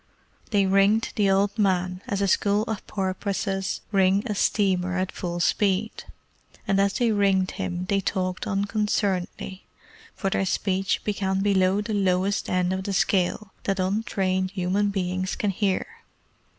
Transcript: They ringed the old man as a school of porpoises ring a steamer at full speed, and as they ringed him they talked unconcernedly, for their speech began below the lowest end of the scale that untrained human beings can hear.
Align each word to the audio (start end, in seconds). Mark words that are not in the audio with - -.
They 0.49 0.65
ringed 0.65 1.13
the 1.15 1.29
old 1.29 1.59
man 1.59 2.01
as 2.07 2.21
a 2.23 2.27
school 2.27 2.63
of 2.63 2.87
porpoises 2.87 3.81
ring 3.91 4.23
a 4.25 4.33
steamer 4.33 4.97
at 4.97 5.11
full 5.11 5.39
speed, 5.39 6.05
and 6.67 6.81
as 6.81 6.93
they 6.93 7.11
ringed 7.11 7.51
him 7.51 7.85
they 7.85 8.01
talked 8.01 8.47
unconcernedly, 8.47 9.67
for 10.15 10.31
their 10.31 10.47
speech 10.47 11.03
began 11.03 11.41
below 11.41 11.81
the 11.81 11.93
lowest 11.93 12.49
end 12.49 12.73
of 12.73 12.85
the 12.85 12.93
scale 12.93 13.53
that 13.65 13.79
untrained 13.79 14.49
human 14.49 14.89
beings 14.89 15.35
can 15.35 15.51
hear. 15.51 15.85